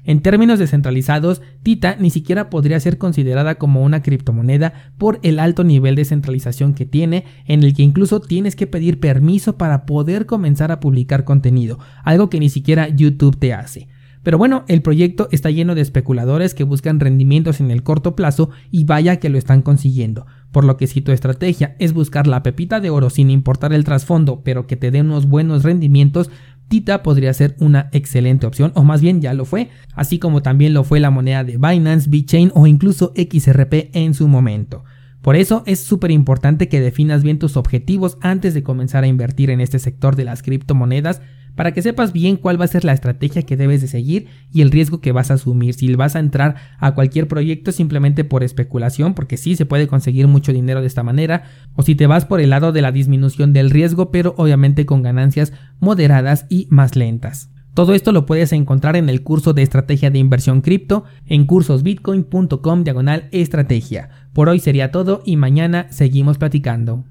En 0.07 0.21
términos 0.21 0.61
descentralizados, 0.61 1.43
Tita 1.65 1.97
ni 1.97 2.11
siquiera 2.11 2.49
podría 2.49 2.79
ser 2.79 2.97
considerada 2.97 3.57
como 3.57 3.83
una 3.83 4.03
criptomoneda 4.03 4.93
por 4.99 5.19
el 5.25 5.41
alto 5.41 5.65
nivel 5.65 5.97
de 5.97 6.05
centralización 6.05 6.75
que 6.75 6.87
tiene, 6.87 7.25
en 7.45 7.65
el 7.65 7.75
que 7.75 7.83
incluso 7.83 8.21
tienes 8.21 8.55
que 8.55 8.69
pedir 8.69 9.01
permiso 9.01 9.59
para 9.59 9.85
poder 9.85 10.25
comenzar 10.25 10.71
a 10.71 10.79
publicar 10.79 11.25
contenido, 11.25 11.81
algo 12.05 12.31
que 12.31 12.39
ni 12.39 12.49
siquiera 12.49 12.89
YouTube 12.89 13.37
te 13.37 13.53
hace. 13.53 13.89
Pero 14.23 14.39
bueno, 14.39 14.65
el 14.67 14.83
proyecto 14.83 15.29
está 15.33 15.51
lleno 15.51 15.75
de 15.75 15.83
especuladores 15.83 16.55
que 16.55 16.65
buscan 16.65 16.99
rendimientos 16.99 17.61
en 17.61 17.71
el 17.71 17.83
corto 17.83 18.17
plazo 18.17 18.51
y 18.73 18.83
vaya 18.83 19.21
que 19.21 19.29
lo 19.29 19.39
están 19.39 19.63
consiguiendo. 19.63 20.27
Por 20.51 20.65
lo 20.65 20.77
que 20.77 20.89
si 20.89 21.01
tu 21.01 21.13
estrategia 21.13 21.77
es 21.79 21.93
buscar 21.93 22.27
la 22.27 22.43
pepita 22.43 22.81
de 22.81 22.91
oro 22.91 23.09
sin 23.09 23.31
importar 23.31 23.73
el 23.73 23.85
trasfondo, 23.85 24.43
pero 24.43 24.67
que 24.67 24.75
te 24.75 24.91
dé 24.91 25.01
unos 25.01 25.27
buenos 25.27 25.63
rendimientos, 25.63 26.31
Tita 26.69 27.03
podría 27.03 27.33
ser 27.33 27.57
una 27.61 27.89
excelente 27.93 28.47
opción, 28.47 28.73
o 28.75 28.83
más 28.83 29.01
bien 29.01 29.21
ya 29.21 29.35
lo 29.35 29.45
fue, 29.45 29.71
así 29.95 30.19
como 30.19 30.43
también 30.43 30.75
lo 30.75 30.83
fue 30.83 30.99
la 30.99 31.11
moneda 31.11 31.45
de 31.45 31.59
Binance, 31.59 32.11
BitChain 32.11 32.51
o 32.55 32.67
incluso 32.67 33.13
XRP 33.17 33.91
en 33.95 34.15
su 34.15 34.27
momento. 34.27 34.85
Por 35.23 35.37
eso 35.37 35.63
es 35.67 35.81
súper 35.81 36.11
importante 36.11 36.69
que 36.69 36.81
definas 36.81 37.23
bien 37.23 37.39
tus 37.39 37.57
objetivos 37.57 38.19
antes 38.21 38.55
de 38.55 38.63
comenzar 38.63 39.05
a 39.05 39.09
invertir 39.09 39.51
en 39.51 39.61
este 39.61 39.79
sector 39.79 40.15
de 40.15 40.25
las 40.25 40.43
criptomonedas 40.43 41.21
para 41.57 41.73
que 41.73 41.83
sepas 41.83 42.13
bien 42.13 42.37
cuál 42.37 42.61
va 42.61 42.67
a 42.67 42.69
ser 42.69 42.85
la 42.85 42.93
estrategia 42.93 43.43
que 43.43 43.57
debes 43.57 43.81
de 43.81 43.89
seguir 43.89 44.29
y 44.53 44.61
el 44.61 44.71
riesgo 44.71 45.01
que 45.01 45.11
vas 45.11 45.31
a 45.31 45.35
asumir. 45.35 45.75
Si 45.75 45.93
vas 45.95 46.15
a 46.15 46.21
entrar 46.21 46.55
a 46.79 46.95
cualquier 46.95 47.27
proyecto 47.27 47.73
simplemente 47.73 48.23
por 48.23 48.45
especulación, 48.45 49.15
porque 49.15 49.37
sí 49.37 49.57
se 49.57 49.67
puede 49.67 49.89
conseguir 49.89 50.29
mucho 50.29 50.53
dinero 50.53 50.81
de 50.81 50.87
esta 50.87 51.03
manera, 51.03 51.45
o 51.75 51.83
si 51.83 51.95
te 51.95 52.07
vas 52.07 52.25
por 52.25 52.41
el 52.41 52.51
lado 52.51 52.71
de 52.71 52.83
la 52.83 52.93
disminución 52.93 53.53
del 53.53 53.71
riesgo, 53.71 54.11
pero 54.11 54.35
obviamente 54.37 54.87
con 54.87 55.03
ganancias 55.03 55.53
moderadas 55.81 56.47
y 56.49 56.69
más 56.71 56.95
lentas. 56.95 57.51
Todo 57.77 57.93
esto 57.93 58.11
lo 58.11 58.25
puedes 58.25 58.55
encontrar 58.55 58.97
en 58.97 59.11
el 59.11 59.23
curso 59.23 59.53
de 59.53 59.63
estrategia 59.63 60.11
de 60.11 60.19
inversión 60.19 60.63
cripto 60.63 61.05
en 61.27 61.45
cursosbitcoin.com 61.45 62.85
diagonal 62.85 63.29
estrategia. 63.33 64.09
Por 64.33 64.49
hoy 64.49 64.61
sería 64.61 64.91
todo 64.91 65.23
y 65.27 65.37
mañana 65.37 65.87
seguimos 65.91 66.39
platicando. 66.39 67.05